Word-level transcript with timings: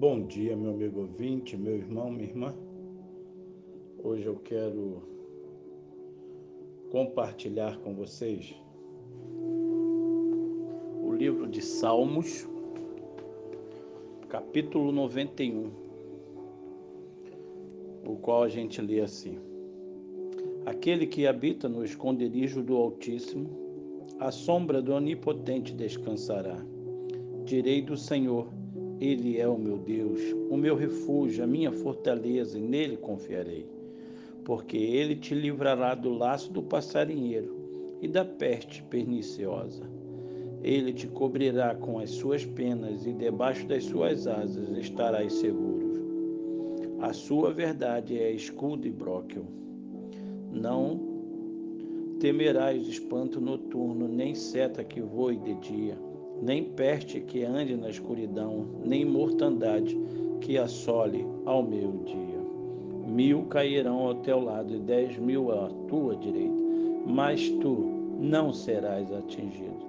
Bom 0.00 0.20
dia, 0.28 0.56
meu 0.56 0.70
amigo 0.70 1.00
ouvinte, 1.00 1.56
meu 1.56 1.74
irmão, 1.74 2.08
minha 2.08 2.28
irmã. 2.28 2.54
Hoje 4.00 4.26
eu 4.26 4.36
quero 4.36 5.02
compartilhar 6.92 7.76
com 7.80 7.96
vocês 7.96 8.54
o 11.02 11.12
livro 11.12 11.48
de 11.48 11.60
Salmos, 11.60 12.46
capítulo 14.28 14.92
91, 14.92 15.68
o 18.06 18.14
qual 18.18 18.44
a 18.44 18.48
gente 18.48 18.80
lê 18.80 19.00
assim: 19.00 19.36
Aquele 20.64 21.08
que 21.08 21.26
habita 21.26 21.68
no 21.68 21.82
esconderijo 21.84 22.62
do 22.62 22.76
Altíssimo, 22.76 23.50
a 24.20 24.30
sombra 24.30 24.80
do 24.80 24.94
Onipotente 24.94 25.74
descansará. 25.74 26.64
Direi 27.44 27.82
do 27.82 27.96
Senhor, 27.96 28.46
ele 29.00 29.38
é 29.38 29.46
o 29.46 29.56
meu 29.56 29.78
Deus, 29.78 30.20
o 30.50 30.56
meu 30.56 30.74
refúgio, 30.74 31.44
a 31.44 31.46
minha 31.46 31.70
fortaleza, 31.70 32.58
e 32.58 32.60
nele 32.60 32.96
confiarei. 32.96 33.66
Porque 34.44 34.76
ele 34.76 35.14
te 35.14 35.34
livrará 35.34 35.94
do 35.94 36.10
laço 36.10 36.52
do 36.52 36.62
passarinheiro 36.62 37.54
e 38.00 38.08
da 38.08 38.24
peste 38.24 38.82
perniciosa. 38.84 39.84
Ele 40.62 40.92
te 40.92 41.06
cobrirá 41.06 41.74
com 41.74 42.00
as 42.00 42.10
suas 42.10 42.44
penas 42.44 43.06
e 43.06 43.12
debaixo 43.12 43.66
das 43.66 43.84
suas 43.84 44.26
asas 44.26 44.76
estarás 44.76 45.32
seguro. 45.34 45.86
A 47.00 47.12
sua 47.12 47.52
verdade 47.52 48.18
é 48.18 48.32
escudo 48.32 48.86
e 48.86 48.90
bróquio. 48.90 49.46
Não 50.50 50.98
temerás 52.18 52.88
espanto 52.88 53.40
noturno, 53.40 54.08
nem 54.08 54.34
seta 54.34 54.82
que 54.82 55.00
voe 55.00 55.36
de 55.36 55.54
dia 55.56 56.07
nem 56.40 56.64
peste 56.64 57.20
que 57.20 57.44
ande 57.44 57.76
na 57.76 57.90
escuridão, 57.90 58.64
nem 58.84 59.04
mortandade 59.04 59.98
que 60.40 60.56
assole 60.56 61.26
ao 61.44 61.62
meio-dia. 61.62 62.38
Mil 63.06 63.44
cairão 63.46 64.06
ao 64.06 64.14
teu 64.16 64.40
lado 64.40 64.74
e 64.74 64.78
dez 64.78 65.18
mil 65.18 65.50
à 65.50 65.68
tua 65.88 66.14
direita, 66.16 66.62
mas 67.06 67.48
tu 67.48 67.76
não 68.20 68.52
serás 68.52 69.12
atingido. 69.12 69.86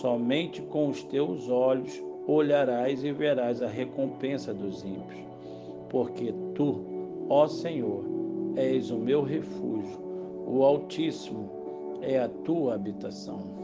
Somente 0.00 0.62
com 0.62 0.88
os 0.88 1.02
teus 1.04 1.48
olhos 1.48 2.02
olharás 2.26 3.04
e 3.04 3.12
verás 3.12 3.62
a 3.62 3.68
recompensa 3.68 4.52
dos 4.52 4.82
ímpios. 4.82 5.24
Porque 5.90 6.34
tu, 6.54 6.80
ó 7.28 7.46
Senhor, 7.46 8.04
és 8.56 8.90
o 8.90 8.96
meu 8.96 9.22
refúgio, 9.22 9.98
o 10.46 10.64
Altíssimo 10.64 11.50
é 12.00 12.18
a 12.18 12.28
tua 12.28 12.74
habitação 12.74 13.63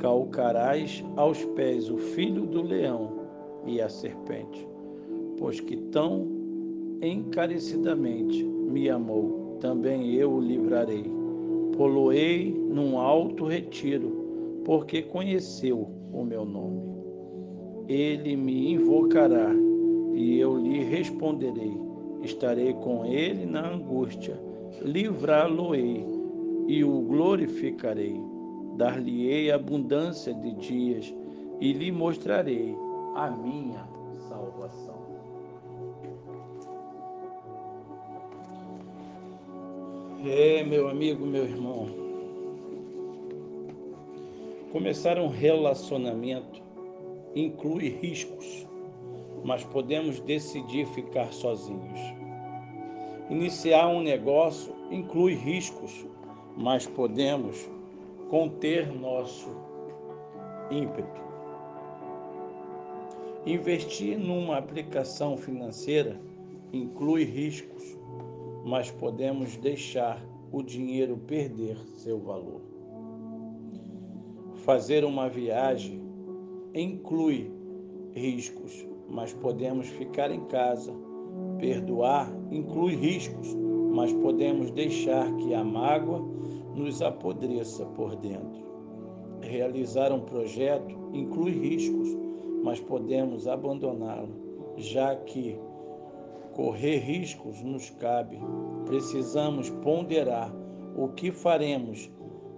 calcarás 0.00 1.04
aos 1.16 1.44
pés 1.44 1.90
o 1.90 1.98
filho 1.98 2.46
do 2.46 2.62
leão 2.62 3.20
e 3.66 3.80
a 3.80 3.88
serpente, 3.88 4.66
pois 5.38 5.60
que 5.60 5.76
tão 5.76 6.26
encarecidamente 7.02 8.42
me 8.42 8.88
amou, 8.88 9.58
também 9.60 10.14
eu 10.14 10.32
o 10.32 10.40
livrarei. 10.40 11.04
Poloei 11.76 12.50
num 12.50 12.98
alto 12.98 13.44
retiro, 13.44 14.62
porque 14.64 15.02
conheceu 15.02 15.88
o 16.12 16.24
meu 16.24 16.44
nome. 16.44 16.80
Ele 17.88 18.36
me 18.36 18.72
invocará 18.72 19.54
e 20.14 20.38
eu 20.38 20.56
lhe 20.56 20.82
responderei. 20.82 21.72
Estarei 22.22 22.72
com 22.74 23.04
ele 23.04 23.46
na 23.46 23.74
angústia, 23.74 24.40
livrá-lo-ei 24.82 26.06
e 26.68 26.84
o 26.84 27.00
glorificarei 27.02 28.20
dar-lhe-ei 28.76 29.50
abundância 29.50 30.32
de 30.34 30.52
dias 30.54 31.14
e 31.60 31.72
lhe 31.72 31.92
mostrarei 31.92 32.74
a 33.14 33.30
minha 33.30 33.86
salvação. 34.28 35.00
É, 40.24 40.62
meu 40.62 40.88
amigo, 40.88 41.24
meu 41.24 41.44
irmão, 41.44 41.86
começar 44.70 45.18
um 45.18 45.28
relacionamento 45.28 46.62
inclui 47.34 47.88
riscos, 47.88 48.66
mas 49.44 49.64
podemos 49.64 50.20
decidir 50.20 50.86
ficar 50.88 51.32
sozinhos. 51.32 52.00
Iniciar 53.30 53.88
um 53.88 54.02
negócio 54.02 54.74
inclui 54.90 55.34
riscos, 55.34 56.04
mas 56.56 56.86
podemos 56.86 57.68
conter 58.30 58.92
nosso 58.92 59.50
ímpeto. 60.70 61.20
Investir 63.44 64.16
numa 64.16 64.56
aplicação 64.56 65.36
financeira 65.36 66.20
inclui 66.72 67.24
riscos, 67.24 67.98
mas 68.64 68.88
podemos 68.88 69.56
deixar 69.56 70.24
o 70.52 70.62
dinheiro 70.62 71.16
perder 71.16 71.76
seu 71.96 72.20
valor. 72.20 72.60
Fazer 74.64 75.04
uma 75.04 75.28
viagem 75.28 76.00
inclui 76.72 77.50
riscos, 78.12 78.86
mas 79.08 79.32
podemos 79.32 79.88
ficar 79.88 80.30
em 80.30 80.44
casa. 80.44 80.94
Perdoar 81.58 82.32
inclui 82.52 82.94
riscos, 82.94 83.56
mas 83.92 84.12
podemos 84.12 84.70
deixar 84.70 85.34
que 85.36 85.52
a 85.52 85.64
mágoa 85.64 86.24
nos 86.80 87.02
apodreça 87.02 87.84
por 87.84 88.16
dentro. 88.16 88.68
Realizar 89.42 90.12
um 90.12 90.20
projeto 90.20 90.96
inclui 91.12 91.52
riscos, 91.52 92.08
mas 92.64 92.80
podemos 92.80 93.46
abandoná-lo, 93.46 94.74
já 94.76 95.14
que 95.14 95.58
correr 96.54 96.98
riscos 96.98 97.62
nos 97.62 97.90
cabe. 97.90 98.38
Precisamos 98.86 99.70
ponderar 99.82 100.54
o 100.96 101.08
que 101.08 101.30
faremos. 101.30 102.10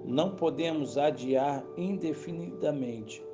Não 0.04 0.34
podemos 0.34 0.96
adiar 0.98 1.64
indefinidamente 1.76 3.24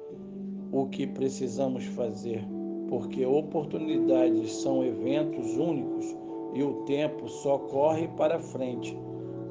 o 0.72 0.87
que 0.87 1.06
precisamos 1.06 1.84
fazer, 1.84 2.47
porque 2.88 3.25
oportunidades 3.25 4.53
são 4.53 4.84
eventos 4.84 5.56
únicos 5.56 6.15
e 6.55 6.62
o 6.62 6.82
tempo 6.84 7.28
só 7.28 7.59
corre 7.59 8.09
para 8.09 8.38
frente 8.38 8.97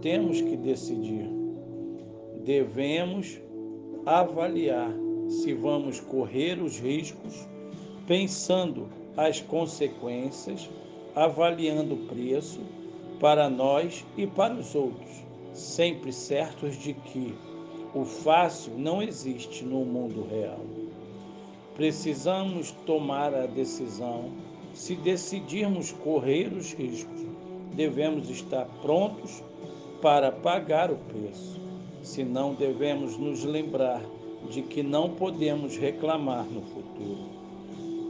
temos 0.02 0.42
que 0.42 0.56
decidir. 0.56 1.30
Devemos 2.44 3.40
avaliar 4.06 4.94
se 5.28 5.54
vamos 5.54 6.00
correr 6.00 6.62
os 6.62 6.80
riscos, 6.80 7.48
pensando 8.06 8.88
as 9.18 9.42
consequências, 9.42 10.70
avaliando 11.16 11.96
o 11.96 12.08
preço 12.08 12.62
para 13.20 13.50
nós 13.50 14.06
e 14.16 14.26
para 14.26 14.54
os 14.54 14.76
outros, 14.76 15.24
sempre 15.54 16.14
certos 16.14 16.78
de 16.78 16.94
que 16.94 17.34
o 17.94 18.06
fácil 18.06 18.74
não 18.78 19.02
existe 19.02 19.66
no 19.66 19.84
mundo 19.84 20.28
real. 20.30 20.62
Precisamos 21.76 22.72
tomar 22.86 23.34
a 23.34 23.46
decisão. 23.46 24.32
Se 24.74 24.96
decidirmos 24.96 25.92
correr 25.92 26.54
os 26.54 26.74
riscos, 26.74 27.26
devemos 27.74 28.30
estar 28.30 28.66
prontos 28.82 29.44
para 30.02 30.32
pagar 30.32 30.92
o 30.92 30.96
preço. 30.96 31.60
Senão, 32.04 32.54
devemos 32.54 33.18
nos 33.18 33.44
lembrar 33.44 34.02
de 34.50 34.62
que 34.62 34.84
não 34.84 35.10
podemos 35.10 35.76
reclamar 35.78 36.46
no 36.46 36.62
futuro. 36.62 37.38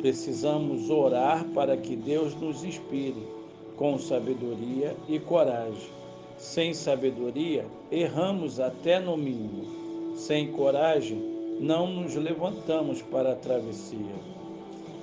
Precisamos 0.02 0.90
orar 0.90 1.46
para 1.56 1.76
que 1.76 1.96
Deus 1.96 2.36
nos 2.36 2.64
inspire 2.64 3.28
com 3.76 3.98
sabedoria 3.98 4.96
e 5.08 5.20
coragem. 5.20 5.90
Sem 6.38 6.74
sabedoria, 6.74 7.66
erramos 7.92 8.60
até 8.60 9.00
no 9.00 9.18
mínimo. 9.18 10.16
Sem 10.16 10.52
coragem, 10.52 11.18
não 11.60 11.88
nos 11.88 12.16
levantamos 12.16 13.02
para 13.02 13.32
a 13.32 13.36
travessia. 13.36 14.16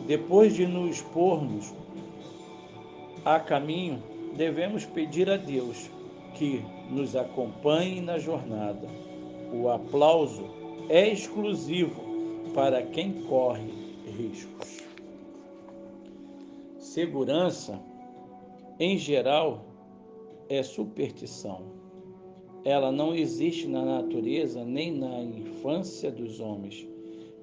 Depois 0.06 0.54
de 0.54 0.66
nos 0.66 1.00
pormos 1.00 1.72
a 3.24 3.40
caminho, 3.40 4.02
devemos 4.36 4.84
pedir 4.84 5.30
a 5.30 5.36
Deus 5.36 5.90
que 6.34 6.64
nos 6.90 7.16
acompanhe 7.16 8.00
na 8.00 8.18
jornada. 8.18 8.88
O 9.52 9.68
aplauso 9.68 10.44
é 10.88 11.08
exclusivo 11.08 12.02
para 12.54 12.82
quem 12.82 13.22
corre 13.24 13.72
riscos. 14.06 14.82
Segurança 16.78 17.80
em 18.80 18.98
geral, 18.98 19.64
é 20.48 20.60
superstição. 20.60 21.62
Ela 22.64 22.90
não 22.90 23.14
existe 23.14 23.68
na 23.68 23.84
natureza 23.84 24.64
nem 24.64 24.90
na 24.90 25.22
infância 25.22 26.10
dos 26.10 26.40
homens 26.40 26.84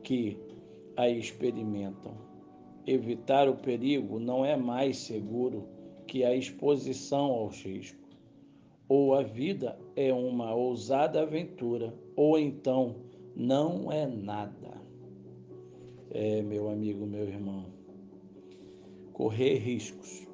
que 0.03 0.37
a 0.97 1.07
experimentam. 1.07 2.11
Evitar 2.85 3.47
o 3.47 3.55
perigo 3.55 4.19
não 4.19 4.43
é 4.43 4.57
mais 4.57 4.97
seguro 4.97 5.69
que 6.05 6.25
a 6.25 6.35
exposição 6.35 7.31
aos 7.31 7.63
riscos. 7.63 8.00
Ou 8.93 9.13
a 9.13 9.23
vida 9.23 9.79
é 9.95 10.13
uma 10.13 10.53
ousada 10.53 11.21
aventura, 11.21 11.97
ou 12.13 12.37
então 12.37 12.97
não 13.33 13.89
é 13.89 14.05
nada. 14.05 14.81
É, 16.09 16.41
meu 16.41 16.69
amigo, 16.69 17.05
meu 17.05 17.23
irmão, 17.23 17.67
correr 19.13 19.59
riscos. 19.59 20.27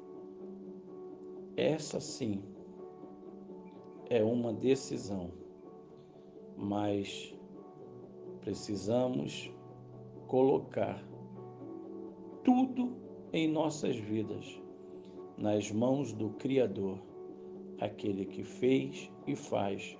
Essa 1.56 2.00
sim 2.00 2.42
é 4.10 4.24
uma 4.24 4.52
decisão, 4.52 5.30
mas 6.56 7.32
precisamos 8.40 9.52
colocar 10.26 11.00
tudo 12.42 12.96
em 13.32 13.46
nossas 13.46 13.94
vidas 13.94 14.60
nas 15.36 15.70
mãos 15.70 16.12
do 16.12 16.30
Criador, 16.30 16.98
aquele 17.80 18.24
que 18.26 18.42
fez 18.42 19.10
e 19.26 19.34
faz 19.34 19.96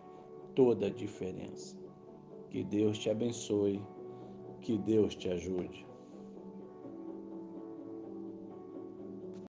toda 0.55 0.87
a 0.87 0.91
diferença. 0.91 1.77
Que 2.51 2.65
Deus 2.65 2.99
te 2.99 3.11
abençoe, 3.11 3.83
que 4.61 4.77
Deus 4.79 5.15
te 5.15 5.29
ajude. 5.31 5.88